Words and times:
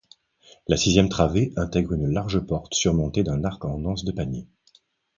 La 0.67 0.77
sizième 0.77 1.09
travée 1.09 1.53
intègre 1.57 1.93
une 1.93 2.07
large 2.09 2.39
porte 2.39 2.73
surmontée 2.73 3.21
d'un 3.21 3.43
arc 3.43 3.63
en 3.65 3.85
anse 3.85 4.03
de 4.03 4.11
panier. 4.11 4.47